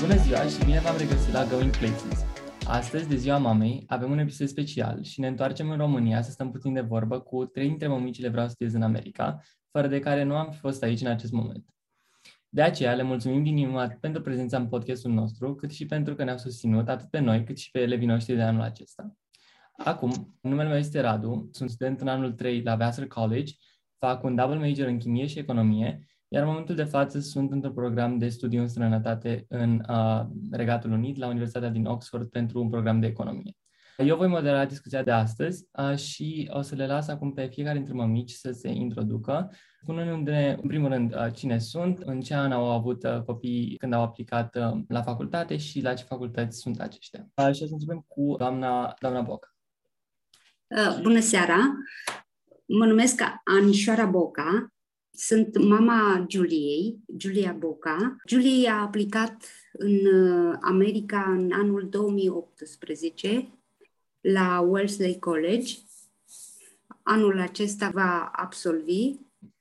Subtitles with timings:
[0.00, 2.24] bună ziua și bine v-am regăsit la Going Places.
[2.66, 6.50] Astăzi, de ziua mamei, avem un episod special și ne întoarcem în România să stăm
[6.50, 9.40] puțin de vorbă cu trei dintre mămicile vreau să studiez în America,
[9.70, 11.64] fără de care nu am fi fost aici în acest moment.
[12.48, 16.14] De aceea le mulțumim din inimă atât pentru prezența în podcastul nostru, cât și pentru
[16.14, 19.16] că ne-au susținut atât pe noi, cât și pe elevii noștri de anul acesta.
[19.76, 23.52] Acum, numele meu este Radu, sunt student în anul 3 la Vassar College,
[23.98, 27.72] fac un double major în chimie și economie iar în momentul de față sunt într-un
[27.72, 32.68] program de studiu în străinătate în uh, Regatul Unit, la Universitatea din Oxford, pentru un
[32.68, 33.56] program de economie.
[33.96, 37.76] Eu voi modera discuția de astăzi uh, și o să le las acum pe fiecare
[37.76, 39.50] dintre mămici să se introducă,
[39.82, 43.92] spunându-ne, în primul rând, uh, cine sunt, în ce an au avut uh, copii când
[43.92, 47.26] au aplicat uh, la facultate și la ce facultăți sunt aceștia.
[47.34, 49.54] Uh, și o să începem cu doamna, doamna Boca.
[50.66, 51.56] Uh, bună seara!
[52.66, 54.72] Mă numesc Anișoara Boca,
[55.18, 58.16] sunt mama Juliei, Julia Boca.
[58.28, 59.36] Julia a aplicat
[59.72, 63.48] în uh, America în anul 2018
[64.20, 65.74] la Wellesley College.
[67.02, 69.14] Anul acesta va absolvi.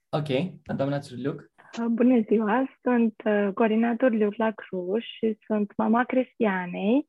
[0.10, 0.28] Ok,
[0.76, 1.52] doamna Țurliuc.
[1.80, 7.08] Uh, bună ziua, sunt uh, Corina Turliuc la Cluj și sunt mama Cristianei.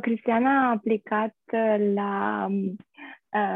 [0.00, 1.36] Cristiana a aplicat
[1.94, 2.74] la um, uh,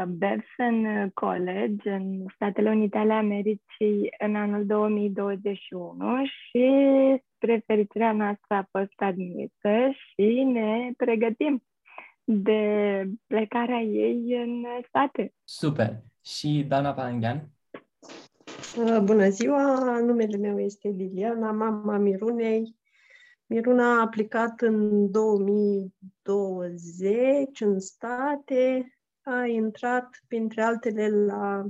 [0.07, 6.67] Babson College în Statele Unite ale Americii în anul 2021 și
[7.35, 11.63] spre fericirea noastră a fost admisă și ne pregătim
[12.23, 15.33] de plecarea ei în state.
[15.43, 16.03] Super!
[16.25, 17.49] Și Dana Palanghean?
[18.77, 19.99] Uh, bună ziua!
[19.99, 22.75] Numele meu este Liliana, mama Mirunei.
[23.45, 28.96] Miruna a aplicat în 2020 în state,
[29.27, 31.65] a intrat, printre altele, la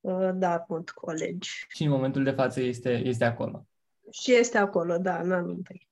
[0.00, 1.48] uh, Dartmouth College.
[1.68, 3.66] Și în momentul de față este, este acolo.
[4.10, 5.88] Și este acolo, da, în anul întâi.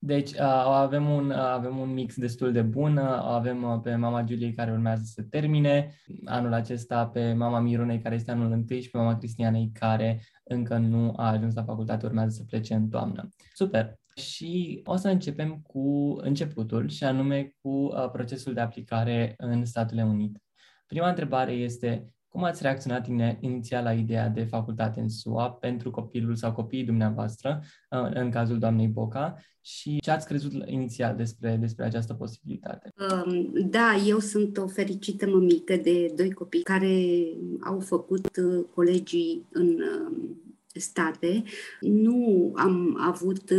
[0.00, 2.96] Deci uh, avem, un, uh, avem un mix destul de bun.
[2.96, 5.94] Uh, avem uh, pe mama Juliei care urmează să termine
[6.24, 10.76] anul acesta, pe mama Mirunei care este anul întâi și pe mama Cristianei care încă
[10.76, 13.28] nu a ajuns la facultate, urmează să plece în toamnă.
[13.52, 13.98] Super!
[14.18, 20.04] Și o să începem cu începutul și anume cu uh, procesul de aplicare în Statele
[20.04, 20.42] Unite.
[20.86, 23.06] Prima întrebare este cum ați reacționat
[23.40, 28.58] inițial la ideea de facultate în SUA pentru copilul sau copiii dumneavoastră, uh, în cazul
[28.58, 32.92] doamnei Boca, și ce ați crezut inițial despre, despre această posibilitate?
[33.26, 37.24] Um, da, eu sunt o fericită mămică de doi copii care
[37.60, 41.42] au făcut uh, colegii în um, state.
[41.80, 43.50] Nu am avut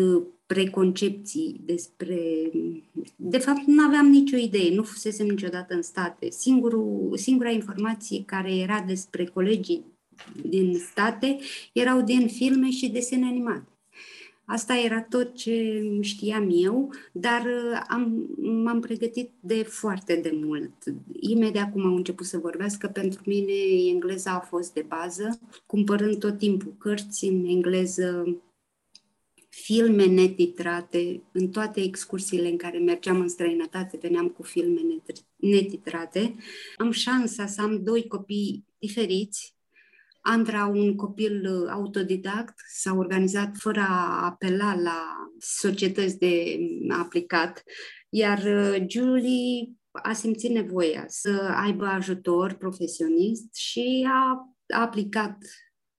[0.53, 2.17] preconcepții despre...
[3.15, 6.29] De fapt, nu aveam nicio idee, nu fusesem niciodată în state.
[6.29, 9.85] Singurul, singura informație care era despre colegii
[10.49, 11.37] din state
[11.73, 13.67] erau din filme și desene animate.
[14.45, 17.43] Asta era tot ce știam eu, dar
[17.87, 18.29] am,
[18.63, 20.73] m-am pregătit de foarte de mult.
[21.19, 23.53] Imediat cum am început să vorbească, pentru mine
[23.89, 28.37] engleza a fost de bază, cumpărând tot timpul cărți în engleză,
[29.49, 34.81] filme netitrate, în toate excursiile în care mergeam în străinătate, veneam cu filme
[35.35, 36.35] netitrate.
[36.77, 39.57] Am șansa să am doi copii diferiți.
[40.21, 47.63] Andra, un copil uh, autodidact, s-a organizat fără a apela la societăți de aplicat,
[48.09, 55.37] iar uh, Julie a simțit nevoia să aibă ajutor profesionist și a, a aplicat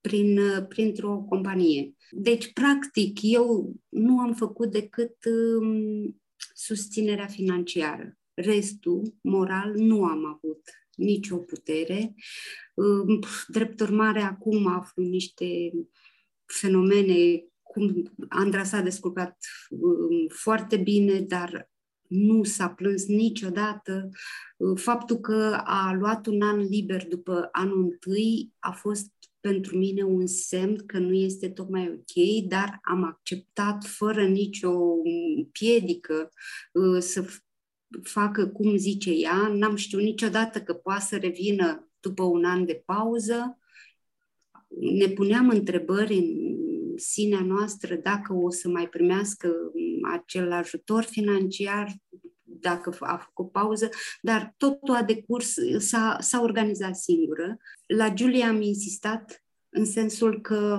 [0.00, 1.94] prin, uh, printr-o companie.
[2.10, 6.20] Deci, practic, eu nu am făcut decât um,
[6.54, 8.18] susținerea financiară.
[8.34, 10.60] Restul, moral, nu am avut
[10.94, 12.14] nicio putere.
[12.74, 13.18] Um,
[13.48, 15.70] drept urmare, acum aflu niște
[16.46, 19.36] fenomene, cum Andra s-a descurcat
[19.68, 21.70] um, foarte bine, dar
[22.08, 24.08] nu s-a plâns niciodată.
[24.74, 30.26] Faptul că a luat un an liber după anul întâi a fost pentru mine un
[30.26, 34.72] semn că nu este tocmai ok, dar am acceptat fără nicio
[35.52, 36.32] piedică
[36.72, 37.24] uh, să
[38.02, 39.48] facă cum zice ea.
[39.54, 43.58] N-am știut niciodată că poate să revină după un an de pauză.
[44.80, 49.52] Ne puneam întrebări în sinea noastră dacă o să mai primească
[50.12, 51.94] acel ajutor financiar,
[52.60, 53.88] dacă a făcut pauză,
[54.22, 57.56] dar totul a decurs, s-a, s-a organizat singură.
[57.86, 60.78] La Julia am insistat în sensul că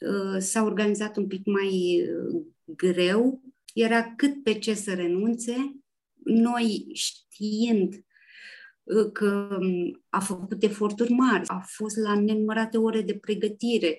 [0.00, 3.42] uh, s-a organizat un pic mai uh, greu,
[3.74, 5.80] era cât pe ce să renunțe,
[6.24, 7.94] noi știind
[8.82, 13.98] uh, că um, a făcut eforturi mari, a fost la nenumărate ore de pregătire.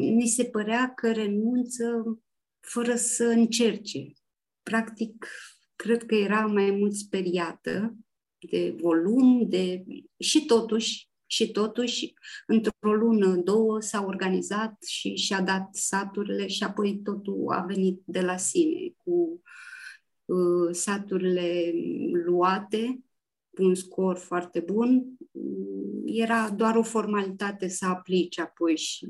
[0.00, 2.18] Ni se părea că renunță
[2.60, 4.12] fără să încerce.
[4.62, 5.26] Practic,
[5.80, 7.94] cred că era mai mult speriată
[8.50, 9.84] de volum, de...
[10.18, 12.14] și totuși, și totuși,
[12.46, 18.20] într-o lună, două, s-a organizat și și-a dat saturile și apoi totul a venit de
[18.20, 19.42] la sine, cu
[20.24, 21.72] uh, saturile
[22.24, 23.00] luate,
[23.54, 25.04] cu un scor foarte bun.
[26.04, 29.08] Era doar o formalitate să aplici apoi și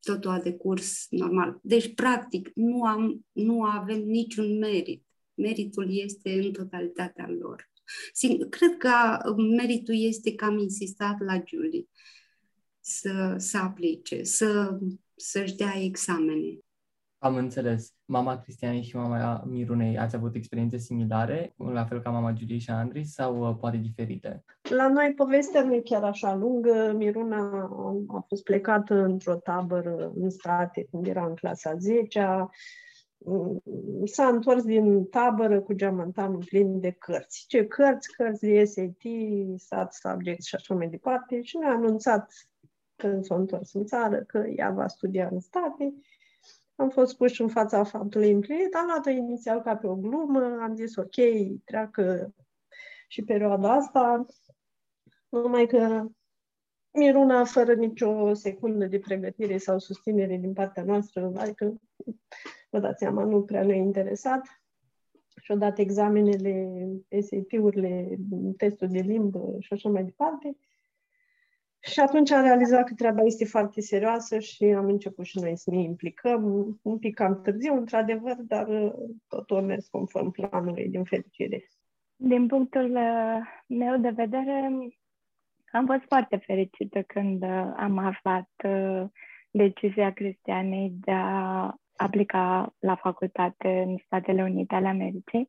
[0.00, 1.58] totul a decurs normal.
[1.62, 5.04] Deci, practic, nu, am, nu avem niciun merit.
[5.42, 7.70] Meritul este în totalitatea lor.
[8.50, 8.90] Cred că
[9.56, 11.86] meritul este că am insistat la Julie
[12.80, 14.78] să, să aplice, să,
[15.16, 16.58] să-și dea examene.
[17.18, 17.94] Am înțeles.
[18.04, 22.70] Mama Cristianei și mama Mirunei ați avut experiențe similare, la fel ca mama Julie și
[22.70, 24.44] Andrei, sau uh, poate diferite?
[24.70, 26.92] La noi povestea nu e chiar așa lungă.
[26.96, 27.62] Miruna
[28.08, 32.20] a fost plecată într-o tabără în state când era în clasa 10
[34.04, 37.44] s-a întors din tabără cu geamantanul plin de cărți.
[37.46, 38.12] Ce cărți?
[38.12, 39.02] Cărți de SAT,
[39.56, 41.42] SAT Subject și așa mai departe.
[41.42, 42.32] Și ne-a anunțat
[42.96, 45.94] când s-a întors în țară că ea va studia în state.
[46.74, 48.74] Am fost puși în fața faptului împlinit.
[48.74, 50.58] Am luat-o inițial ca pe o glumă.
[50.60, 51.14] Am zis ok,
[51.64, 52.34] treacă
[53.08, 54.26] și perioada asta.
[55.28, 56.06] Numai că
[56.94, 61.80] Miruna, fără nicio secundă de pregătire sau susținere din partea noastră, adică
[62.72, 64.62] vă dați seama, nu prea ne-a interesat.
[65.42, 66.70] Și-au dat examenele,
[67.20, 68.18] SAT-urile,
[68.56, 70.56] testul de limbă și așa mai departe.
[71.80, 75.70] Și atunci am realizat că treaba este foarte serioasă și am început și noi să
[75.70, 76.44] ne implicăm.
[76.82, 78.92] Un pic cam târziu, într-adevăr, dar uh,
[79.28, 81.68] totul a mers conform planului, din fericire.
[82.16, 84.70] Din punctul uh, meu de vedere,
[85.72, 88.50] am fost foarte fericită când uh, am aflat
[89.50, 95.48] decizia Cristianei de a aplica la facultate în Statele Unite ale Americii.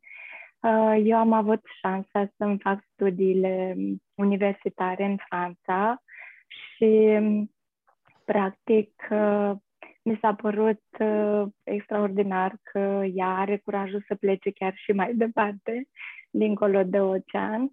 [0.63, 3.75] Uh, eu am avut șansa să-mi fac studiile
[4.15, 6.01] universitare în Franța
[6.47, 7.19] și,
[8.25, 9.51] practic, uh,
[10.03, 15.87] mi s-a părut uh, extraordinar că ea are curajul să plece chiar și mai departe,
[16.29, 17.71] dincolo de ocean.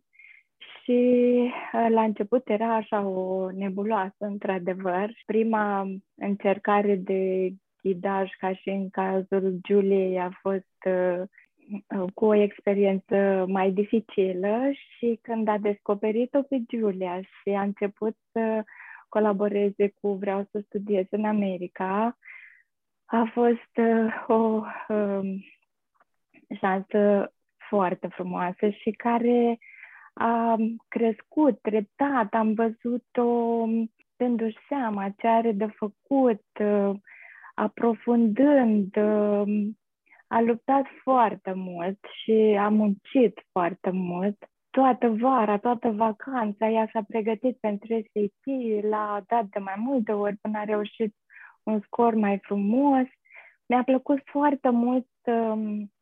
[0.82, 1.50] Și
[1.88, 5.10] la început era așa o nebuloasă, într-adevăr.
[5.26, 7.50] Prima încercare de
[7.82, 11.22] ghidaj, ca și în cazul Juliei, a fost uh,
[12.14, 18.64] cu o experiență mai dificilă și când a descoperit-o pe Julia și a început să
[19.08, 22.18] colaboreze cu Vreau să studiez în America,
[23.04, 25.44] a fost uh, o uh,
[26.58, 27.32] șansă
[27.68, 29.58] foarte frumoasă și care
[30.12, 30.56] a
[30.88, 32.34] crescut treptat.
[32.34, 33.64] Am văzut-o
[34.16, 36.96] dându-și seama ce are de făcut, uh,
[37.60, 39.78] aprofundând, um,
[40.26, 44.36] a luptat foarte mult și a muncit foarte mult.
[44.70, 50.36] Toată vara, toată vacanța, ea s-a pregătit pentru SAT, l-a dat de mai multe ori
[50.36, 51.14] până a reușit
[51.62, 53.06] un scor mai frumos.
[53.66, 55.92] Mi-a plăcut foarte mult um,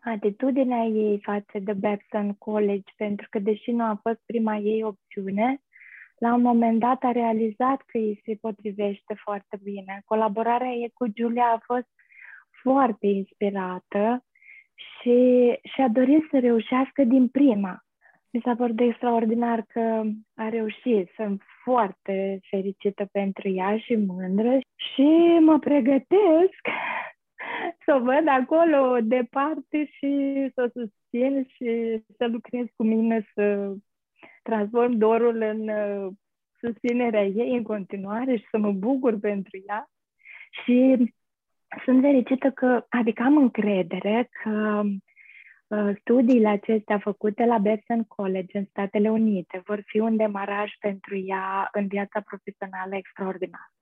[0.00, 5.62] atitudinea ei față de Babson College, pentru că deși nu a fost prima ei opțiune,
[6.18, 10.02] la un moment dat a realizat că îi se potrivește foarte bine.
[10.04, 11.88] Colaborarea ei cu Julia a fost
[12.62, 14.24] foarte inspirată
[14.74, 15.18] și
[15.74, 17.84] și-a dorit să reușească din prima.
[18.30, 20.02] Mi s-a părut extraordinar că
[20.34, 21.10] a reușit.
[21.16, 26.60] Sunt foarte fericită pentru ea și mândră și mă pregătesc
[27.84, 30.12] să o văd acolo departe și
[30.54, 33.74] să o susțin și să lucrez cu mine să
[34.48, 36.12] transform dorul în uh,
[36.60, 39.88] susținerea ei în continuare și să mă bucur pentru ea.
[40.62, 40.96] Și
[41.84, 44.82] sunt fericită că, adică am încredere că
[45.66, 51.16] uh, studiile acestea făcute la Babson College în Statele Unite vor fi un demaraj pentru
[51.16, 53.72] ea în viața profesională extraordinar.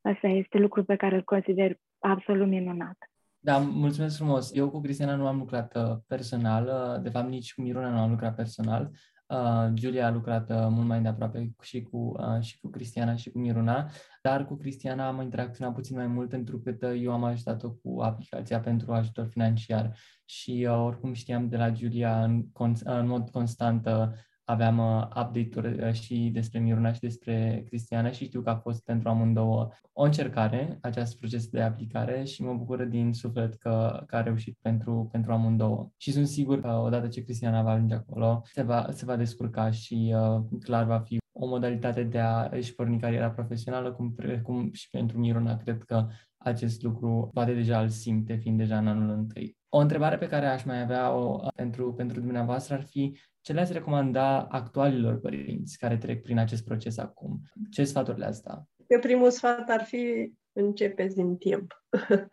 [0.00, 2.96] Asta este lucru pe care îl consider absolut minunat.
[3.38, 4.54] Da, mulțumesc frumos.
[4.54, 8.10] Eu cu Cristiana nu am lucrat uh, personal, de fapt nici cu Miruna nu am
[8.10, 8.90] lucrat personal.
[9.28, 13.14] Uh, Julia a lucrat uh, mult mai de aproape și cu, uh, și cu Cristiana
[13.16, 13.90] și cu Miruna,
[14.22, 18.00] dar cu Cristiana am interacționat puțin mai mult pentru că uh, eu am ajutat-o cu
[18.00, 19.98] aplicația pentru ajutor financiar.
[20.24, 22.44] Și uh, oricum știam de la Julia în,
[22.84, 24.08] în mod constant uh,
[24.50, 28.84] aveam uh, update-uri uh, și despre Miruna și despre Cristiana și știu că a fost
[28.84, 34.16] pentru amândouă o încercare, acest proces de aplicare și mă bucură din suflet că, că
[34.16, 35.90] a reușit pentru, pentru amândouă.
[35.96, 39.70] Și sunt sigur că odată ce Cristiana va ajunge acolo, se va, se va descurca
[39.70, 44.72] și uh, clar va fi o modalitate de a își porni cariera profesională, cum, cum
[44.72, 49.10] și pentru Miruna, cred că acest lucru poate deja îl simte, fiind deja în anul
[49.10, 49.57] întâi.
[49.68, 54.42] O întrebare pe care aș mai avea-o pentru, pentru dumneavoastră ar fi ce le-ați recomanda
[54.42, 57.40] actualilor părinți care trec prin acest proces acum?
[57.70, 58.62] Ce sfaturi le-ați da?
[58.86, 61.84] Pe primul sfat ar fi începeți din timp.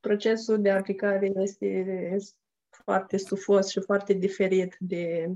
[0.00, 2.16] Procesul de aplicare este
[2.84, 5.32] foarte stufos și foarte diferit de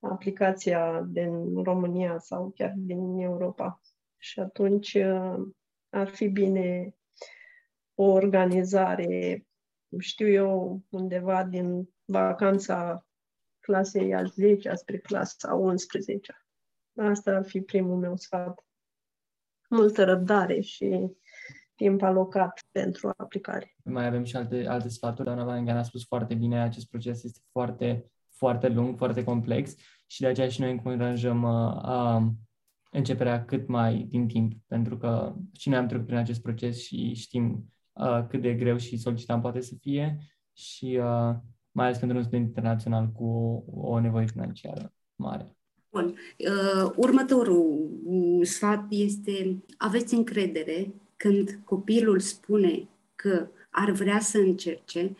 [0.00, 3.80] aplicația din România sau chiar din Europa.
[4.18, 5.34] Și atunci uh,
[5.88, 6.94] ar fi bine
[7.94, 9.46] o organizare,
[9.98, 13.06] știu eu, undeva din vacanța
[13.60, 16.42] clasei a 10 spre clasa 11
[16.96, 18.64] Asta ar fi primul meu sfat.
[19.68, 21.10] Multă răbdare și
[21.74, 23.74] timp alocat pentru aplicare.
[23.84, 25.24] Mai avem și alte, alte sfaturi.
[25.24, 29.74] Doamna Valengan a spus foarte bine, acest proces este foarte, foarte lung, foarte complex
[30.06, 32.32] și de aceea și noi încurajăm uh, uh,
[32.90, 37.14] începerea cât mai din timp, pentru că și noi am trecut prin acest proces și
[37.14, 40.18] știm uh, cât de greu și solicitant poate să fie
[40.52, 41.34] și uh,
[41.70, 43.24] mai ales pentru un student internațional cu
[43.74, 45.56] o nevoie financiară mare.
[45.90, 46.06] Bun.
[46.06, 47.90] Uh, următorul
[48.42, 55.16] sfat este aveți încredere când copilul spune că ar vrea să încerce,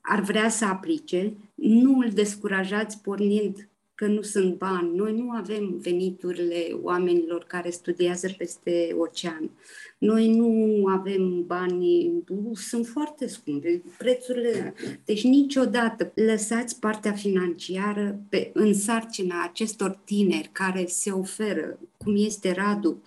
[0.00, 3.68] ar vrea să aplice, nu îl descurajați pornind
[4.02, 4.96] că nu sunt bani.
[4.96, 9.50] Noi nu avem veniturile oamenilor care studiază peste ocean.
[9.98, 12.12] Noi nu avem bani,
[12.54, 14.74] sunt foarte scumpe, prețurile.
[15.04, 22.52] Deci niciodată lăsați partea financiară pe, în sarcina acestor tineri care se oferă, cum este
[22.52, 23.02] Radu,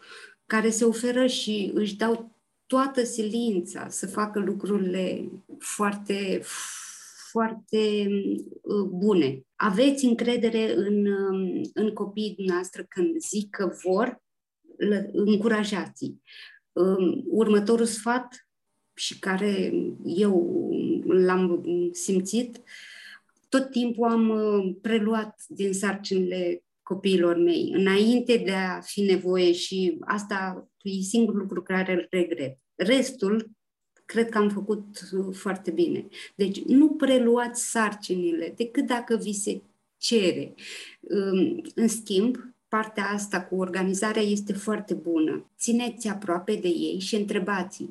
[0.45, 2.31] care se oferă și își dau
[2.65, 6.41] toată silința să facă lucrurile foarte,
[7.36, 8.08] foarte
[8.62, 9.42] uh, bune.
[9.56, 14.24] Aveți încredere în, um, în copiii noastre când zic că vor,
[15.12, 16.22] încurajați-i.
[16.72, 18.48] Um, următorul sfat
[18.94, 19.74] și care
[20.04, 20.70] eu
[21.08, 22.62] l-am simțit,
[23.50, 29.98] tot timpul am uh, preluat din sarcinile copiilor mei, înainte de a fi nevoie și
[30.00, 32.58] asta e singurul lucru care îl regret.
[32.75, 33.51] Restul,
[34.05, 34.85] cred că am făcut
[35.31, 36.07] foarte bine.
[36.35, 39.62] Deci nu preluați sarcinile decât dacă vi se
[39.97, 40.53] cere.
[41.75, 45.45] În schimb, partea asta cu organizarea este foarte bună.
[45.57, 47.85] Țineți aproape de ei și întrebați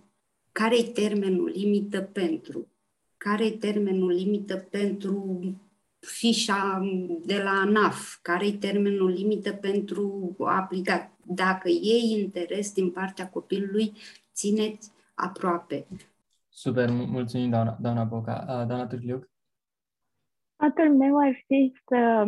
[0.53, 2.69] care e termenul limită pentru?
[3.17, 5.41] Care e termenul limită pentru
[6.01, 6.81] fișa
[7.25, 11.13] de la ANAF, care e termenul limită pentru a aplica.
[11.27, 13.93] Dacă e interes din partea copilului,
[14.35, 15.87] țineți aproape.
[16.49, 18.45] Super, mulțumim, doamna, doamna Boca.
[18.47, 19.31] Doamna Târliuc?
[20.55, 22.25] Sfatul meu ar fi să,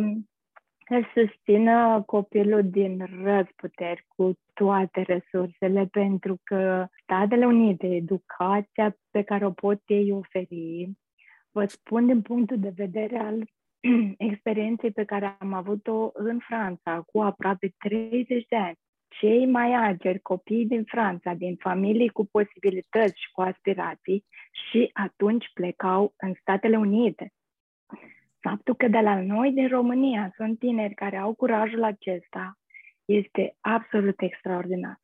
[0.87, 9.45] să susțină copilul din răzputeri cu toate resursele, pentru că Statele Unite, educația pe care
[9.45, 10.91] o pot ei oferi,
[11.51, 13.49] vă spun din punctul de vedere al
[14.29, 18.77] experienței pe care am avut-o în Franța cu aproape 30 de ani.
[19.07, 24.25] Cei mai ageri copii din Franța, din familii cu posibilități și cu aspirații,
[24.69, 27.33] și atunci plecau în Statele Unite.
[28.39, 32.57] Faptul că de la noi din România sunt tineri care au curajul acesta
[33.05, 34.99] este absolut extraordinar.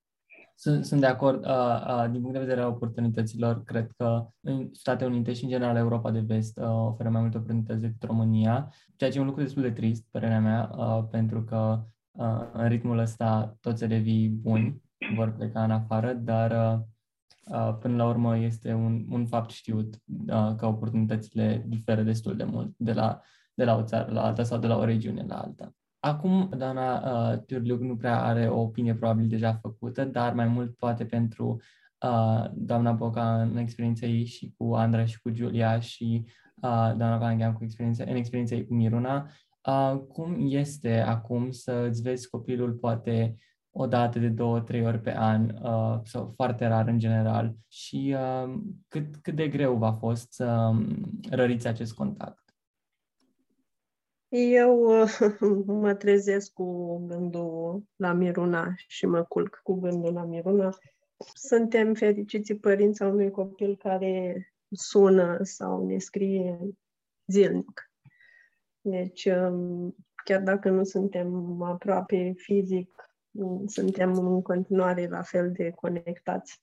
[0.55, 1.45] Sunt, sunt de acord.
[1.45, 5.49] Uh, uh, din punct de vedere al oportunităților, cred că în Statele Unite și, în
[5.49, 9.27] general, Europa de Vest uh, oferă mai multe oportunități decât România, ceea ce e un
[9.27, 11.83] lucru destul de trist, părerea mea, uh, pentru că
[12.17, 14.81] uh, în ritmul ăsta toți elevii buni
[15.15, 16.79] vor pleca în afară, dar uh,
[17.57, 19.95] uh, până la urmă este un, un fapt știut
[20.27, 23.21] uh, că oportunitățile diferă destul de mult de la,
[23.53, 25.73] de la o țară la alta sau de la o regiune la alta.
[26.05, 30.75] Acum, doamna uh, Turliuc nu prea are o opinie probabil deja făcută, dar mai mult
[30.75, 31.61] poate pentru
[31.99, 37.17] uh, doamna Boca în experiența ei și cu Andra și cu Giulia și uh, doamna
[37.17, 39.29] Vangeam cu experiența, în experiența ei cu Miruna.
[39.67, 43.37] Uh, cum este acum să îți vezi copilul poate
[43.71, 48.15] o dată de două, trei ori pe an uh, sau foarte rar în general și
[48.17, 48.53] uh,
[48.87, 52.43] cât, cât de greu v-a fost să um, răriți acest contact?
[54.35, 54.89] Eu
[55.65, 60.69] mă trezesc cu gândul la Miruna și mă culc cu gândul la Miruna.
[61.33, 66.59] Suntem fericiți părinți al unui copil care sună sau ne scrie
[67.25, 67.92] zilnic.
[68.85, 73.13] Deci, um, chiar dacă nu suntem aproape fizic,
[73.65, 76.61] suntem în continuare la fel de conectați.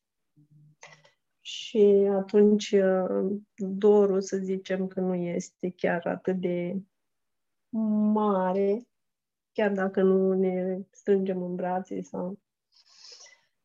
[1.40, 6.82] Și atunci uh, dorul, să zicem, că nu este chiar atât de
[8.12, 8.88] mare,
[9.52, 12.38] chiar dacă nu ne strângem în brațe sau...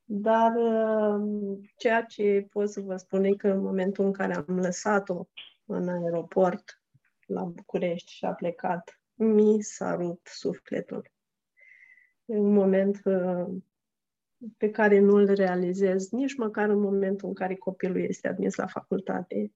[0.07, 4.59] Dar uh, ceea ce pot să vă spun e că în momentul în care am
[4.59, 5.27] lăsat-o
[5.65, 6.84] în aeroport
[7.25, 11.11] la București și a plecat, mi s-a rupt sufletul.
[12.25, 13.55] E un moment uh,
[14.57, 18.67] pe care nu îl realizez nici măcar în momentul în care copilul este admis la
[18.67, 19.53] facultate.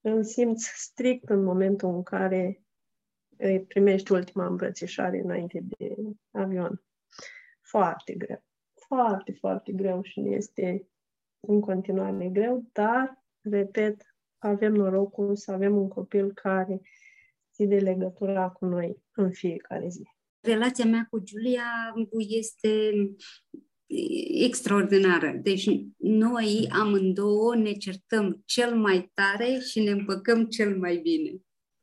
[0.00, 2.62] Îl simți strict în momentul în care
[3.36, 5.94] îi primești ultima îmbrățișare înainte de
[6.30, 6.82] avion.
[7.60, 8.42] Foarte greu.
[8.74, 10.88] Foarte, foarte greu și este
[11.40, 14.09] în continuare greu, dar, repet,
[14.40, 16.80] avem norocul să avem un copil care
[17.52, 20.02] ține legătura cu noi în fiecare zi.
[20.40, 21.94] Relația mea cu Giulia
[22.28, 22.92] este
[24.44, 25.40] extraordinară.
[25.42, 31.36] Deci noi amândouă ne certăm cel mai tare și ne împăcăm cel mai bine.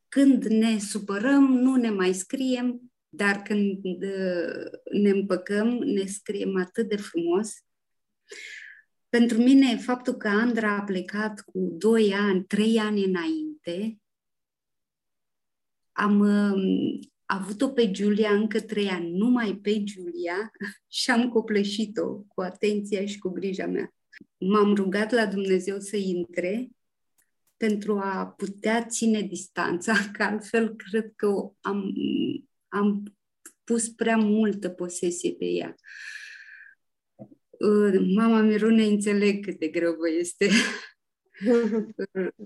[0.08, 6.90] Când ne supărăm, nu ne mai scriem, dar când uh, ne împăcăm, ne scriem atât
[6.90, 7.54] de frumos.
[9.10, 13.98] Pentru mine, faptul că Andra a plecat cu 2 ani, 3 ani înainte,
[15.92, 20.52] am um, avut-o pe Giulia încă 3 ani, numai pe Giulia,
[20.88, 23.94] și am copleșit-o cu atenția și cu grija mea.
[24.38, 26.70] M-am rugat la Dumnezeu să intre
[27.58, 31.94] pentru a putea ține distanța, că altfel cred că am,
[32.68, 33.04] am
[33.64, 35.76] pus prea multă posesie pe ea.
[38.16, 40.50] Mama Mirune înțeleg cât de greu vă este.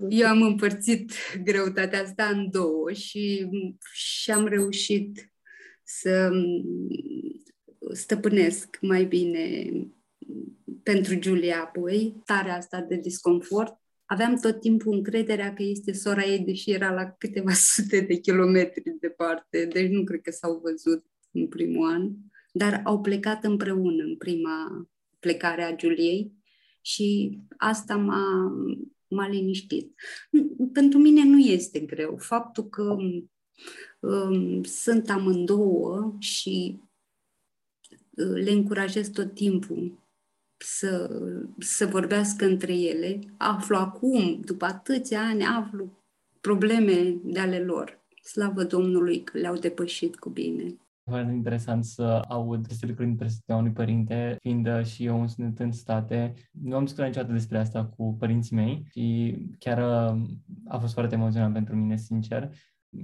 [0.08, 1.12] Eu am împărțit
[1.44, 3.48] greutatea asta în două și,
[3.92, 5.32] și am reușit
[5.84, 6.30] să
[7.92, 9.72] stăpânesc mai bine
[10.82, 16.38] pentru Giulia apoi, starea asta de disconfort aveam tot timpul încrederea că este sora ei,
[16.38, 21.48] deși era la câteva sute de kilometri departe, deci nu cred că s-au văzut în
[21.48, 22.10] primul an,
[22.52, 24.88] dar au plecat împreună în prima
[25.22, 26.32] plecare a Giuliei
[26.80, 28.52] și asta m-a,
[29.08, 29.94] m-a liniștit.
[30.72, 32.16] Pentru mine nu este greu.
[32.16, 32.96] Faptul că
[34.00, 36.80] um, sunt amândouă și
[38.10, 39.98] uh, le încurajez tot timpul
[40.56, 41.20] să,
[41.58, 43.18] să vorbească între ele.
[43.36, 46.04] Aflu acum, după atâția ani, aflu
[46.40, 48.00] probleme de ale lor.
[48.22, 50.76] Slavă Domnului că le-au depășit cu bine.
[51.04, 55.58] Foarte interesant să aud aceste lucruri din perspectiva unui părinte, fiind și eu un student
[55.58, 56.34] în state.
[56.50, 59.78] Nu am discutat niciodată despre asta cu părinții mei și chiar
[60.68, 62.50] a fost foarte emoționant pentru mine, sincer.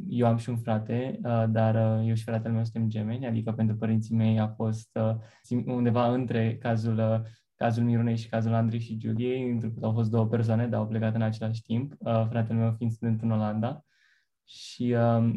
[0.09, 4.15] Eu am și un frate, dar eu și fratele meu suntem gemeni, adică pentru părinții
[4.15, 4.99] mei a fost
[5.67, 7.27] undeva între cazul
[7.59, 10.87] cazul Mirunei și cazul Andrei și Juliei, pentru că au fost două persoane, dar au
[10.87, 13.85] plecat în același timp, uh, fratele meu fiind student în Olanda.
[14.49, 15.35] Și uh,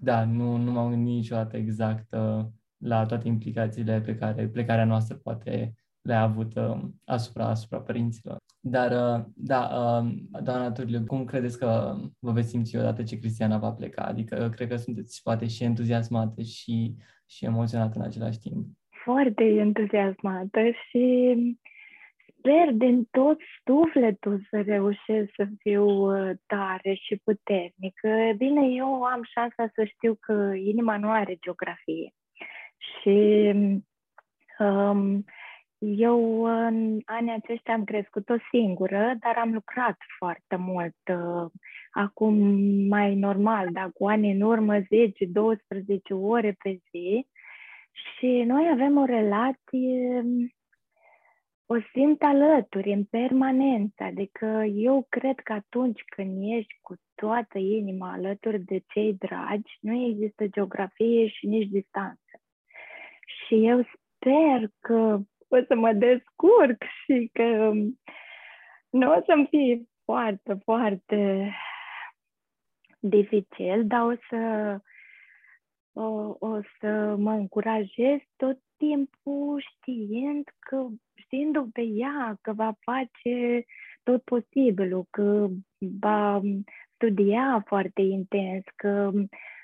[0.00, 2.44] da, nu, nu m-am gândit niciodată exact uh,
[2.76, 8.36] la toate implicațiile pe care plecarea noastră poate le-a avut uh, asupra, asupra părinților.
[8.60, 13.58] Dar, uh, da, uh, doamna Turliu, cum credeți că vă veți simți odată ce Cristiana
[13.58, 14.02] va pleca?
[14.02, 16.94] Adică cred că sunteți poate și entuziasmate și,
[17.26, 18.66] și emoționate în același timp
[19.08, 21.34] foarte entuziasmată și
[22.48, 28.32] sper din tot sufletul să reușesc să fiu uh, tare și puternică.
[28.36, 32.12] Bine, eu am șansa să știu că inima nu are geografie.
[32.78, 33.50] Și
[34.58, 35.24] um,
[35.78, 40.96] eu în anii aceștia am crescut-o singură, dar am lucrat foarte mult.
[41.12, 41.50] Uh,
[41.90, 42.34] acum
[42.88, 44.84] mai normal, dar cu ani în urmă 10-12
[46.10, 47.26] ore pe zi
[47.92, 50.24] și noi avem o relație,
[51.70, 54.02] o simt alături, în permanență.
[54.02, 60.06] Adică eu cred că atunci când ești cu toată inima alături de cei dragi, nu
[60.06, 62.40] există geografie și nici distanță.
[63.26, 67.72] Și eu sper că o să mă descurc și că
[68.90, 71.52] nu o să-mi fie foarte, foarte
[73.00, 74.76] dificil, dar o să
[75.92, 80.86] o, o să mă încurajez tot timpul știind că,
[81.28, 83.64] știindu pe ea că va face
[84.02, 85.48] tot posibilul, că
[86.00, 86.40] va
[86.94, 89.10] studia foarte intens, că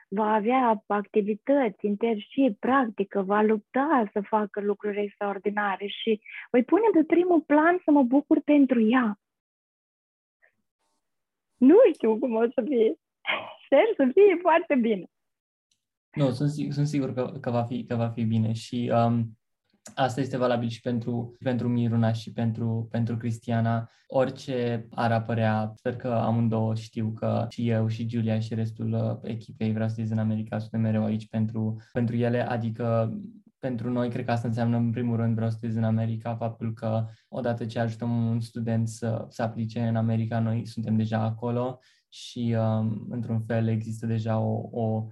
[0.09, 7.05] va avea activități, internship, practică, va lupta să facă lucruri extraordinare și voi pune pe
[7.05, 9.19] primul plan să mă bucur pentru ea.
[11.57, 12.95] Nu știu cum o să fie.
[13.65, 15.05] Sper să fie foarte bine.
[16.17, 19.39] Nu, sunt, sunt sigur că, că, va fi, că va fi bine și um,
[19.95, 23.91] asta este valabil și pentru, pentru Miruna și pentru, pentru Cristiana.
[24.07, 29.31] Orice ar apărea, sper că amândouă știu că și eu și Julia și restul uh,
[29.31, 33.19] echipei Vreau să în America suntem mereu aici pentru, pentru ele, adică
[33.59, 36.73] pentru noi, cred că asta înseamnă, în primul rând, vreau să studiez în America, faptul
[36.73, 41.79] că odată ce ajutăm un student să, să aplice în America, noi suntem deja acolo
[42.09, 45.07] și, um, într-un fel, există deja o, o,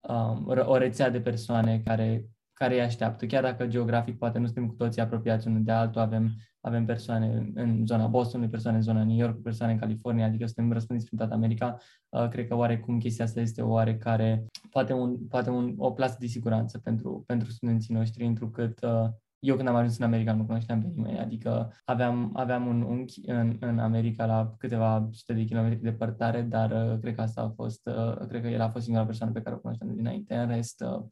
[0.00, 3.26] um, o rețea de persoane care, care îi așteaptă.
[3.26, 7.52] Chiar dacă geografic poate nu suntem cu toții apropiați unul de altul, avem, avem persoane
[7.54, 11.18] în zona Bostonului, persoane în zona New York, persoane în California, adică suntem răspândiți prin
[11.18, 11.78] toată America.
[12.08, 16.26] Uh, cred că oarecum chestia asta este oarecare, poate, un, poate un, o plasă de
[16.26, 19.08] siguranță pentru, pentru studenții noștri, întrucât uh,
[19.44, 23.20] eu când am ajuns în America nu cunoșteam pe nimeni, adică aveam, aveam un unchi
[23.26, 27.48] în, în America la câteva sute de kilometri departare, dar uh, cred că asta a
[27.48, 30.48] fost, uh, cred că el a fost singura persoană pe care o cunoșteam dinainte, în
[30.48, 31.02] rest uh,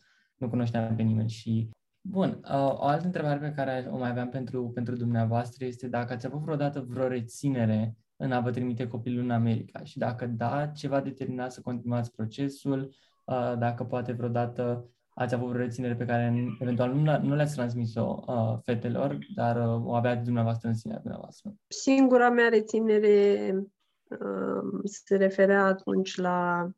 [0.42, 1.70] nu cunoșteam pe nimeni și
[2.08, 6.12] Bun, uh, o altă întrebare pe care o mai aveam pentru, pentru dumneavoastră este dacă
[6.12, 10.66] ați avut vreodată vreo reținere în a vă trimite copilul în America și dacă da,
[10.66, 16.04] ce v-a determinat să continuați procesul, uh, dacă poate vreodată ați avut vreo reținere pe
[16.04, 20.98] care eventual nu, nu le-ați transmis-o uh, fetelor, dar uh, o aveați dumneavoastră în sinea
[20.98, 21.54] dumneavoastră?
[21.66, 23.54] Singura mea reținere
[24.08, 26.70] uh, se referea atunci la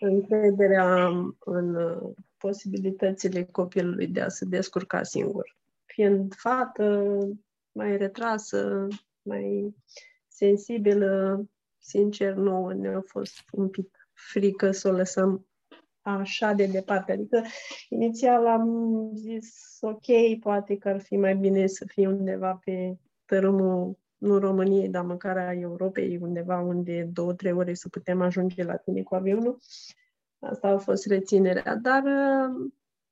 [0.00, 1.06] încrederea
[1.38, 5.56] în uh, posibilitățile copilului de a se descurca singur.
[5.84, 7.18] Fiind fată,
[7.72, 8.86] mai retrasă,
[9.22, 9.74] mai
[10.28, 11.44] sensibilă,
[11.78, 15.46] sincer, nouă ne-a fost un pic frică să o lăsăm
[16.00, 17.12] așa de departe.
[17.12, 17.42] Adică,
[17.88, 18.66] inițial am
[19.14, 24.88] zis, ok, poate că ar fi mai bine să fie undeva pe tărâmul, nu României,
[24.88, 29.14] dar măcar a Europei, undeva unde două, trei ore să putem ajunge la tine cu
[29.14, 29.58] avionul.
[30.40, 31.76] Asta a fost reținerea.
[31.76, 32.02] Dar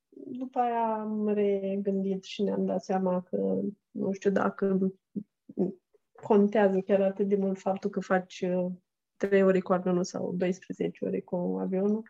[0.09, 3.59] după aia am regândit și ne-am dat seama că
[3.91, 4.91] nu știu dacă
[6.21, 8.45] contează chiar atât de mult faptul că faci
[9.15, 12.03] 3 ore cu avionul sau 12 ore cu avionul.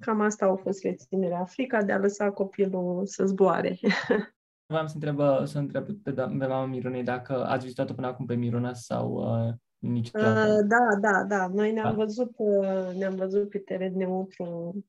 [0.00, 1.44] Cam asta a fost reținerea.
[1.44, 3.78] Frica de a lăsa copilul să zboare.
[4.66, 8.34] Vreau să întreb, să întreb pe, pe mama Mirunei dacă ați vizitat-o până acum pe
[8.34, 10.52] Miruna sau uh, niciodată?
[10.52, 11.48] Uh, da, da, da.
[11.48, 12.04] Noi ne-am da.
[12.04, 14.84] văzut, uh, ne-am văzut pe teren neutru.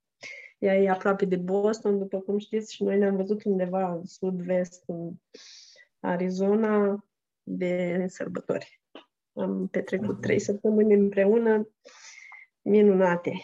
[0.58, 4.84] Ea e aproape de Boston, după cum știți, și noi ne-am văzut undeva în sud-vest,
[4.86, 5.12] în
[6.00, 7.06] Arizona,
[7.44, 8.82] de sărbători.
[9.34, 11.70] Am petrecut trei săptămâni împreună,
[12.62, 13.42] minunate.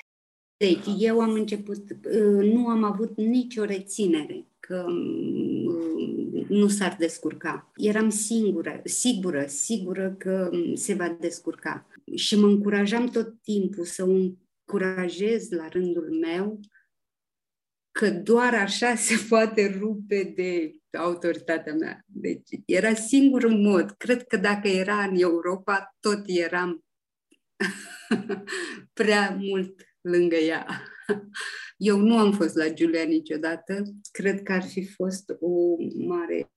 [0.58, 6.19] Deci, eu am început, uh, nu am avut nicio reținere că uh,
[6.50, 7.72] nu s-ar descurca.
[7.76, 11.88] Eram singură, sigură, sigură că se va descurca.
[12.16, 16.60] Și mă încurajam tot timpul să o încurajez la rândul meu
[17.92, 22.04] că doar așa se poate rupe de autoritatea mea.
[22.06, 23.92] Deci era singurul mod.
[23.92, 26.84] Cred că dacă era în Europa, tot eram
[29.00, 30.84] prea mult lângă ea.
[31.78, 33.84] Eu nu am fost la Giulia niciodată.
[34.12, 36.52] Cred că ar fi fost o mare,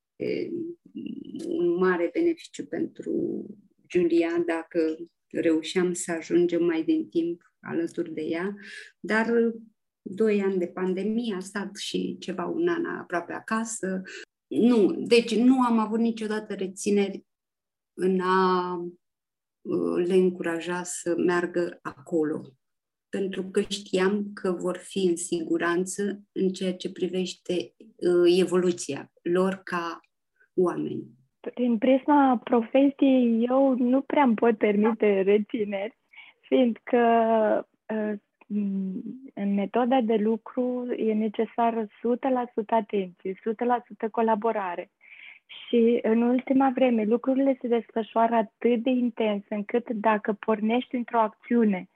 [1.46, 3.46] un mare beneficiu pentru
[3.86, 4.96] Giulia dacă
[5.30, 8.54] reușeam să ajungem mai din timp alături de ea,
[9.00, 9.52] dar
[10.02, 14.02] doi ani de pandemie, a stat și ceva un an aproape acasă.
[14.46, 17.24] Nu, deci nu am avut niciodată rețineri
[17.94, 18.76] în a
[19.60, 22.56] uh, le încuraja să meargă acolo
[23.16, 29.60] pentru că știam că vor fi în siguranță în ceea ce privește uh, evoluția lor
[29.64, 30.00] ca
[30.54, 31.04] oameni.
[31.54, 35.98] Prin prisma profesiei, eu nu prea îmi pot permite rețineri,
[36.40, 36.98] fiindcă
[37.94, 38.12] uh,
[39.34, 41.88] în metoda de lucru e necesară 100%
[42.66, 43.34] atenție,
[44.06, 44.90] 100% colaborare.
[45.46, 51.90] Și în ultima vreme lucrurile se desfășoară atât de intens încât dacă pornești într-o acțiune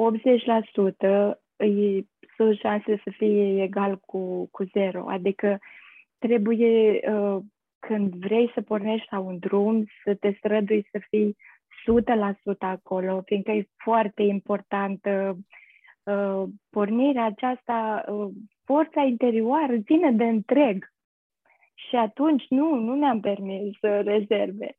[0.00, 2.02] 80% e,
[2.36, 5.08] sunt șanse să fie egal cu, cu zero.
[5.08, 5.58] Adică
[6.18, 7.38] trebuie, uh,
[7.78, 11.36] când vrei să pornești la un drum, să te strădui să fii
[11.84, 15.36] 100% acolo, fiindcă e foarte importantă
[16.02, 18.30] uh, pornirea aceasta, uh,
[18.64, 20.92] forța interioară ține de întreg.
[21.74, 24.76] Și atunci nu, nu ne-am permis rezerve.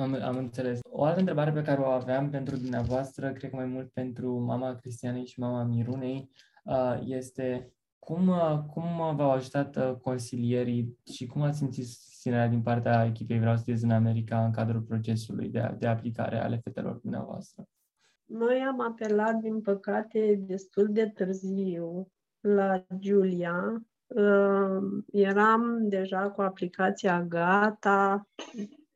[0.00, 0.80] Am, am înțeles.
[0.82, 4.74] O altă întrebare pe care o aveam pentru dumneavoastră, cred că mai mult pentru mama
[4.74, 6.30] Cristianei și mama Mirunei,
[6.64, 12.62] uh, este cum, uh, cum v-au ajutat uh, consilierii și cum ați simțit susținerea din
[12.62, 17.64] partea echipei Vreau să în America în cadrul procesului de, de aplicare ale fetelor dumneavoastră?
[18.24, 27.22] Noi am apelat, din păcate, destul de târziu la Giulia uh, eram deja cu aplicația
[27.22, 28.28] gata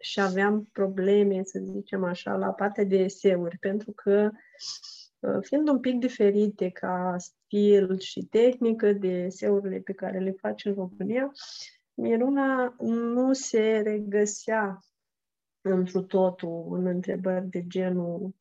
[0.04, 4.30] și aveam probleme, să zicem așa, la partea de eseuri, pentru că
[5.18, 10.64] uh, fiind un pic diferite ca stil și tehnică de eseurile pe care le faci
[10.64, 11.32] în România,
[11.94, 14.78] Miruna nu se regăsea
[15.60, 18.34] întru totul în întrebări de genul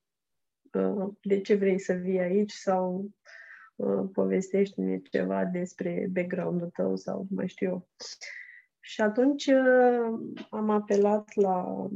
[0.73, 3.09] uh, de ce vrei să vii aici sau
[3.75, 7.87] uh, povestește-ne ceva despre background-ul tău sau mai știu eu.
[8.85, 10.19] Și atunci uh,
[10.49, 11.87] am apelat la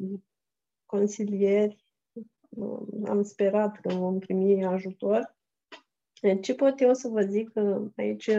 [0.86, 1.86] consilieri,
[3.06, 5.36] am sperat că vom primi ajutor.
[6.41, 7.52] Ce pot eu să vă zic?
[7.95, 8.30] Aici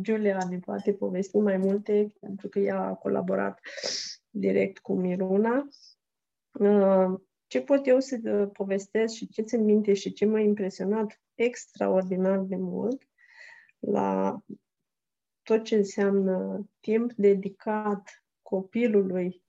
[0.00, 3.60] Giulia ne poate povesti mai multe, pentru că ea a colaborat
[4.30, 5.68] direct cu Miruna.
[6.52, 12.38] Uh, ce pot eu să povestesc și ce țin minte și ce m-a impresionat extraordinar
[12.38, 13.08] de mult
[13.78, 14.38] la
[15.44, 19.42] tot ce înseamnă timp dedicat copilului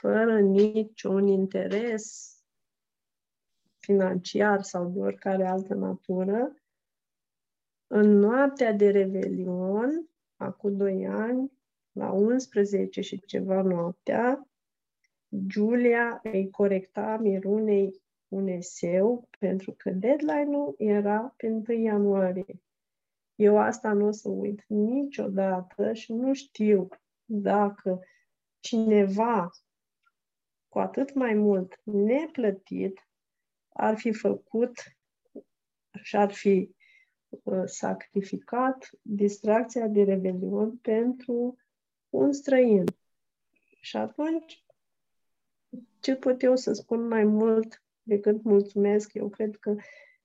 [0.00, 2.36] fără niciun interes
[3.78, 6.54] financiar sau de oricare altă natură,
[7.86, 11.52] în noaptea de Revelion, acum doi ani,
[11.92, 14.48] la 11 și ceva noaptea,
[15.48, 22.62] Julia îi corecta Mirunei un eseu, pentru că deadline-ul era pe 1 ianuarie.
[23.34, 26.88] Eu asta nu o să uit niciodată și nu știu
[27.24, 28.00] dacă
[28.60, 29.50] cineva
[30.68, 33.08] cu atât mai mult neplătit
[33.68, 34.72] ar fi făcut
[36.02, 36.74] și ar fi
[37.28, 41.56] uh, sacrificat distracția de rebelion pentru
[42.08, 42.84] un străin.
[43.80, 44.64] Și atunci,
[46.00, 49.14] ce pot eu să spun mai mult decât mulțumesc?
[49.14, 49.76] Eu cred că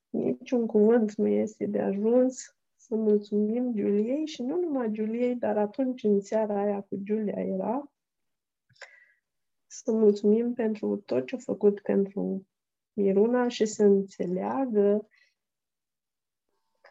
[0.10, 2.57] niciun cuvânt nu este de ajuns
[2.88, 7.91] să mulțumim Giuliei și nu numai Giuliei, dar atunci în seara aia cu Giulia era
[9.67, 12.47] să mulțumim pentru tot ce a făcut pentru
[12.93, 15.08] Miruna și să înțeleagă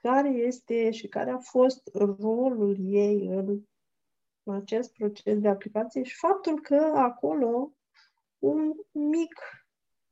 [0.02, 3.64] care este și care a fost rolul ei în
[4.44, 7.72] acest proces de aplicație și faptul că acolo
[8.38, 9.40] un mic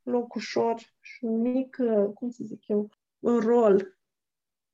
[0.01, 1.77] locușor și un mic,
[2.13, 3.97] cum să zic eu, un rol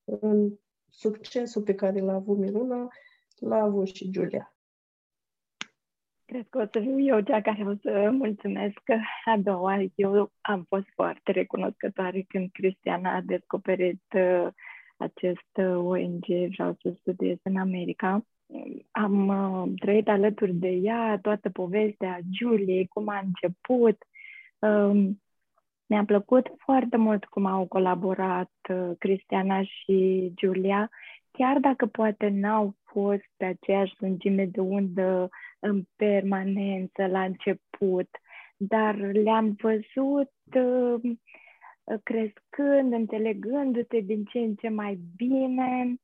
[0.03, 0.59] în
[0.91, 2.87] succesul pe care l-a avut Miruna,
[3.39, 4.55] l-a avut și Giulia.
[6.25, 8.81] Cred că o să fiu eu cea care o să mulțumesc
[9.25, 9.83] a doua.
[9.95, 14.47] Eu am fost foarte recunoscătoare când Cristiana a descoperit uh,
[14.97, 18.25] acest uh, ONG, vreau să studiez în America
[18.91, 23.97] am uh, trăit alături de ea toată povestea Juliei, cum a început.
[25.91, 30.89] Uh, mi-a plăcut foarte mult cum au colaborat uh, Cristiana și Julia,
[31.31, 38.09] chiar dacă poate n-au fost pe aceeași lungime de undă în permanență la început,
[38.57, 41.11] dar le-am văzut uh,
[42.03, 45.95] crescând, înțelegându-te din ce în ce mai bine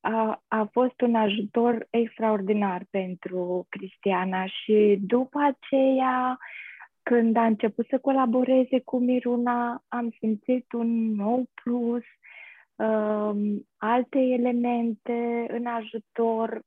[0.00, 6.38] a, a fost un ajutor extraordinar pentru Cristiana și după aceea,
[7.04, 12.02] când a început să colaboreze cu Miruna, am simțit un nou plus,
[12.76, 16.62] um, alte elemente în ajutor,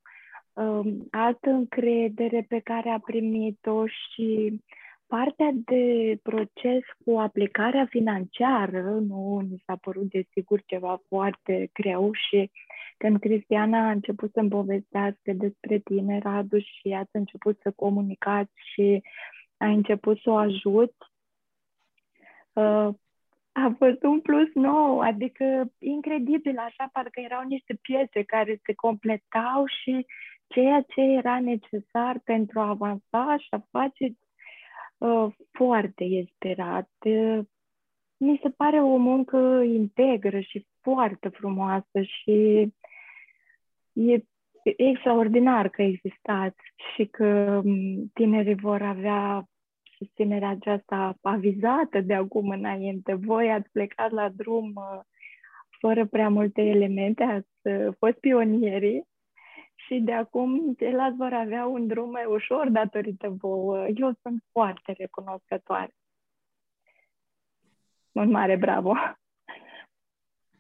[0.54, 4.62] um, altă încredere pe care a primit-o și
[5.08, 9.47] partea de proces cu aplicarea financiară nu?
[9.50, 12.52] Mi s-a părut desigur ceva foarte greu și
[12.97, 19.02] când Cristiana a început să-mi povestească despre tine, Radu, și ați început să comunicați și
[19.58, 20.93] a început să o ajut,
[22.54, 22.89] uh,
[23.52, 29.65] a fost un plus nou, adică incredibil, așa parcă erau niște piese care se completau
[29.65, 30.06] și
[30.48, 34.17] ceea ce era necesar pentru a avansa și a face
[34.98, 36.89] uh, foarte esperat.
[37.00, 37.39] Uh,
[38.17, 42.67] mi se pare o muncă integră și foarte frumoasă și
[43.93, 44.24] e
[44.77, 46.60] extraordinar că existați
[46.93, 47.62] și că
[48.13, 49.47] tinerii vor avea
[49.97, 53.13] susținerea aceasta avizată de acum înainte.
[53.13, 54.99] Voi ați plecat la drum uh,
[55.80, 59.08] fără prea multe elemente, ați uh, fost pionierii
[59.75, 63.88] și de acum ceilalți vor avea un drum mai ușor datorită vouă.
[63.88, 65.93] Eu sunt foarte recunoscătoare.
[68.12, 68.93] Un mare bravo!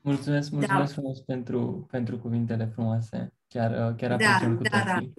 [0.07, 0.93] Mulțumesc, mulțumesc da.
[0.93, 3.33] frumos pentru, pentru cuvintele frumoase.
[3.47, 5.13] Chiar, uh, chiar da, apreciem cu da, toții.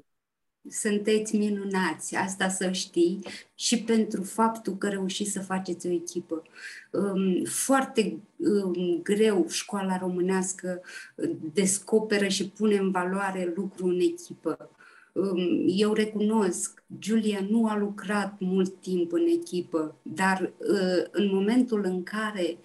[0.69, 6.43] sunteți minunați, asta să știi, și pentru faptul că reușiți să faceți o echipă.
[6.91, 10.81] Um, foarte um, greu școala românească
[11.15, 14.71] uh, descoperă și pune în valoare lucru în echipă.
[15.13, 21.85] Um, eu recunosc, Julia nu a lucrat mult timp în echipă, dar uh, în momentul
[21.85, 22.57] în care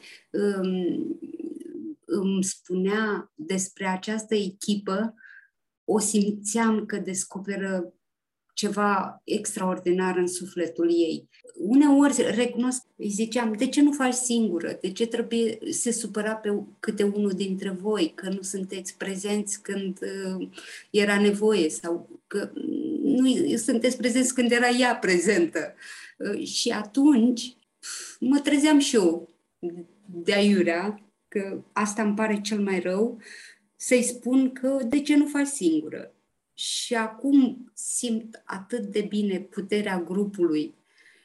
[2.21, 5.13] îmi spunea despre această echipă,
[5.85, 7.93] o simțeam că descoperă
[8.53, 11.29] ceva extraordinar în sufletul ei.
[11.57, 14.77] Uneori, recunosc, îi ziceam, de ce nu faci singură?
[14.81, 19.99] De ce trebuie să supăra pe câte unul dintre voi, că nu sunteți prezenți când
[20.01, 20.47] uh,
[20.89, 22.51] era nevoie sau că
[23.01, 25.73] nu sunteți prezenți când era ea prezentă?
[26.17, 27.57] Uh, și atunci
[28.19, 29.29] mă trezeam și eu
[30.05, 31.01] de aiurea,
[31.33, 33.21] că asta îmi pare cel mai rău,
[33.75, 36.13] să-i spun că de ce nu faci singură?
[36.53, 40.73] Și acum simt atât de bine puterea grupului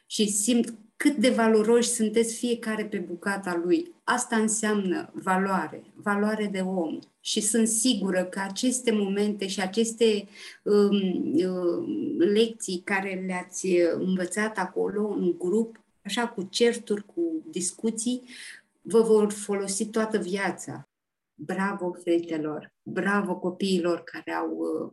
[0.05, 3.93] și simt cât de valoroși sunteți fiecare pe bucata lui.
[4.03, 6.99] Asta înseamnă valoare, valoare de om.
[7.19, 10.27] Și sunt sigură că aceste momente și aceste
[10.63, 11.01] um,
[11.45, 18.21] um, lecții care le-ați învățat acolo în grup, așa cu certuri, cu discuții,
[18.89, 20.89] vă vor folosi toată viața.
[21.33, 24.91] Bravo fetelor, bravo copiilor care au uh,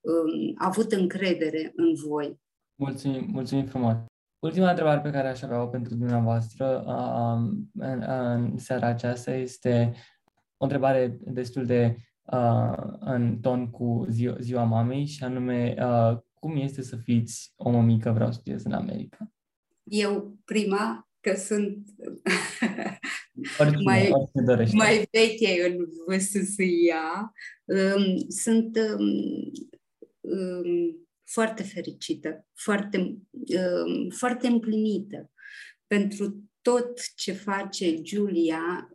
[0.00, 2.40] um, avut încredere în voi.
[2.74, 3.96] Mulțumim, mulțumim frumos.
[4.38, 9.92] Ultima întrebare pe care aș avea-o pentru dumneavoastră um, în, în seara aceasta este
[10.56, 16.56] o întrebare destul de uh, în ton cu ziua, ziua mamei și anume uh, cum
[16.56, 19.32] este să fiți o mămică vreau să studiez în America?
[19.82, 21.88] Eu prima că sunt
[23.84, 24.10] mai,
[24.72, 27.32] mai veche în VSSIA,
[27.64, 29.52] um, sunt um,
[30.20, 32.98] um, foarte fericită, foarte,
[33.30, 35.30] um, foarte împlinită
[35.86, 38.90] pentru tot ce face Julia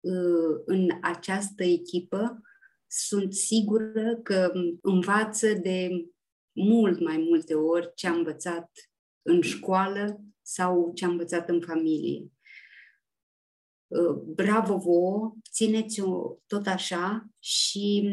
[0.00, 2.40] uh, în această echipă.
[2.86, 5.88] Sunt sigură că învață de
[6.52, 8.70] mult mai multe ori ce a învățat
[9.22, 12.31] în școală sau ce a învățat în familie.
[13.92, 18.08] Uh, bravo vouă, țineți-o tot așa și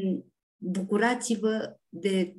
[0.58, 2.36] bucurați-vă de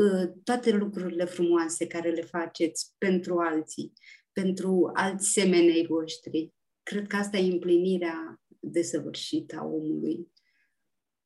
[0.00, 3.92] uh, toate lucrurile frumoase care le faceți pentru alții,
[4.32, 6.52] pentru alți semenei voștri.
[6.82, 10.32] Cred că asta e împlinirea desăvârșită a omului.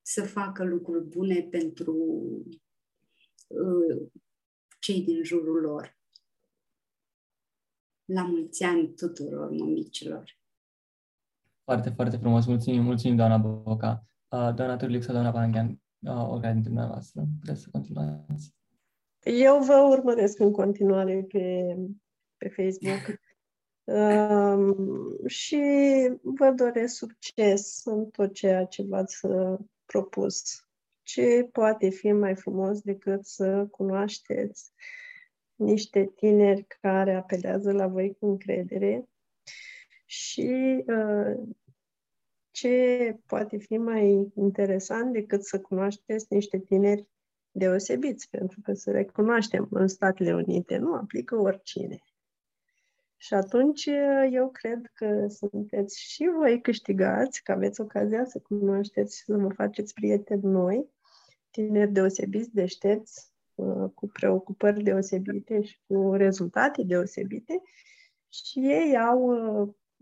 [0.03, 1.95] Să facă lucruri bune pentru
[3.47, 4.09] uh,
[4.81, 5.99] cei din jurul lor.
[8.05, 10.43] La mulți ani tuturor mămicilor!
[11.65, 12.47] Foarte, foarte frumos.
[12.47, 14.07] Mulțumim, mulțumim, doamna Boca.
[14.29, 17.25] Uh, doamna Turlic sau doamna Panaghan, uh, oricare dintre dumneavoastră.
[17.41, 18.55] Puteți să continuați.
[19.25, 21.77] Eu vă urmăresc în continuare pe,
[22.37, 23.21] pe Facebook.
[23.85, 25.63] Um, și
[26.23, 30.69] vă doresc succes în tot ceea ce v-ați uh, propus.
[31.03, 34.73] Ce poate fi mai frumos decât să cunoașteți
[35.55, 39.09] niște tineri care apelează la voi cu încredere
[40.05, 41.49] și uh,
[42.51, 47.09] ce poate fi mai interesant decât să cunoașteți niște tineri
[47.51, 51.99] deosebiți, pentru că să recunoaștem în Statele Unite nu aplică oricine.
[53.17, 59.23] Și atunci uh, eu cred că sunteți și voi câștigați, că aveți ocazia să cunoașteți,
[59.25, 60.89] să vă faceți prieteni noi,
[61.51, 67.63] tineri deosebiți, deștepți, uh, cu preocupări deosebite și cu rezultate deosebite
[68.29, 69.33] și ei au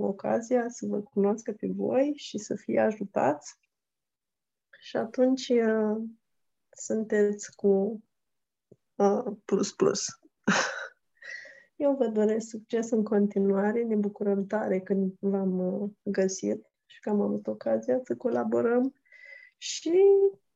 [0.02, 3.58] uh, ocazia să vă cunoască pe voi și să fie ajutați.
[4.80, 6.02] Și atunci uh,
[6.70, 8.02] sunteți cu
[8.94, 10.06] uh, plus plus.
[11.76, 13.82] Eu vă doresc succes în continuare.
[13.82, 18.94] Ne bucurăm tare când v-am uh, găsit și că am avut ocazia să colaborăm.
[19.56, 20.00] Și,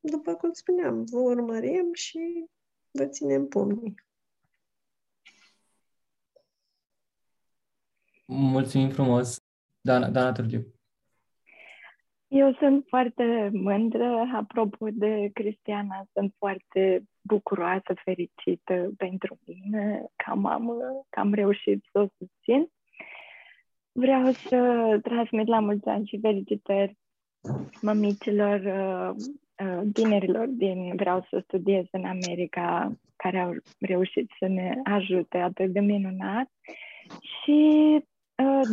[0.00, 2.46] după cum spuneam, vă urmărim și
[2.90, 3.94] vă ținem pumnii.
[8.26, 9.38] Mulțumim frumos,
[9.80, 10.66] Dana, Dana Turgiu.
[12.28, 20.74] Eu sunt foarte mândră, apropo de Cristiana, sunt foarte bucuroasă, fericită pentru mine, ca mamă,
[21.08, 22.68] că am reușit să o susțin.
[23.92, 24.58] Vreau să
[25.02, 26.96] transmit la mulți ani și felicitări
[27.82, 29.24] mămicilor, uh,
[29.66, 35.72] uh, tinerilor din Vreau să studiez în America, care au reușit să ne ajute atât
[35.72, 36.50] de minunat
[37.20, 37.60] și
[37.94, 38.02] uh,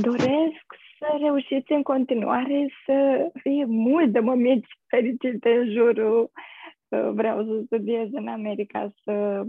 [0.02, 0.66] doresc
[1.00, 6.32] să reușiți în continuare să fie multe mămici fericite în jurul.
[7.14, 9.46] Vreau să studiez în America, să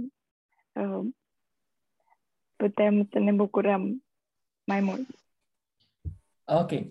[0.72, 1.00] uh,
[2.56, 4.04] putem să ne bucurăm
[4.64, 5.23] mai mult.
[6.46, 6.70] Ok.
[6.70, 6.86] Uh,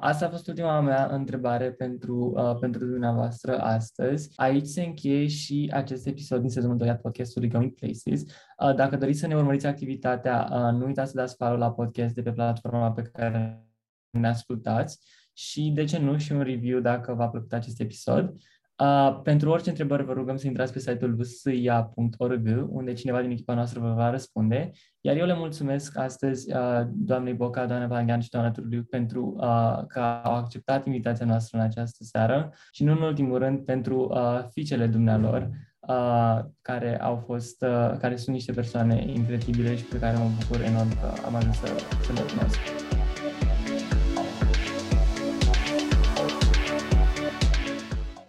[0.00, 4.32] asta a fost ultima mea întrebare pentru, uh, pentru dumneavoastră astăzi.
[4.36, 8.22] Aici se încheie și acest episod din sezonul 2 a podcastului Going Places.
[8.22, 12.14] Uh, dacă doriți să ne urmăriți activitatea, uh, nu uitați să dați follow la podcast
[12.14, 13.64] de pe platforma pe care
[14.10, 14.98] ne ascultați
[15.32, 18.34] și, de ce nu, și un review dacă v-a plăcut acest episod.
[18.78, 23.54] Uh, pentru orice întrebări vă rugăm să intrați pe site-ul vsia.org, unde cineva din echipa
[23.54, 24.70] noastră vă va răspunde.
[25.00, 29.78] Iar eu le mulțumesc astăzi uh, doamnei Boca, doamna Vanghean și doamna Turliu pentru uh,
[29.86, 34.44] că au acceptat invitația noastră în această seară și nu în ultimul rând pentru uh,
[34.50, 35.50] fiicele dumnealor,
[35.80, 40.64] uh, care au fost, uh, care sunt niște persoane incredibile și pe care mă bucur
[40.64, 41.66] enorm că am ajuns să,
[42.02, 42.85] să le cunosc.